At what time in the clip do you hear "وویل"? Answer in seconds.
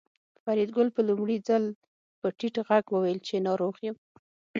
2.95-3.19